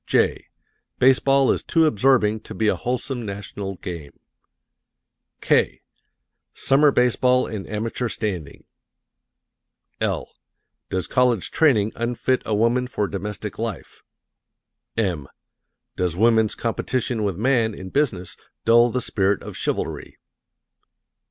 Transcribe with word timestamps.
'"(j) 0.07 0.47
"Baseball 0.97 1.51
is 1.51 1.61
too 1.61 1.85
Absorbing 1.85 2.39
to 2.39 2.55
be 2.55 2.67
a 2.67 2.75
Wholesome 2.75 3.23
National 3.23 3.75
Game;" 3.75 4.19
(k) 5.41 5.83
"Summer 6.55 6.89
Baseball 6.89 7.45
and 7.45 7.67
Amateur 7.69 8.09
Standing;" 8.09 8.63
(l) 9.99 10.27
"Does 10.89 11.05
College 11.05 11.51
Training 11.51 11.91
Unfit 11.95 12.41
a 12.47 12.55
Woman 12.55 12.87
for 12.87 13.07
Domestic 13.07 13.59
Life?" 13.59 14.01
(m) 14.97 15.27
"Does 15.95 16.17
Woman's 16.17 16.55
Competition 16.55 17.21
with 17.21 17.35
Man 17.37 17.75
in 17.75 17.91
Business 17.91 18.35
Dull 18.65 18.89
the 18.89 19.01
Spirit 19.01 19.43
of 19.43 19.55
Chivalry?" 19.55 20.17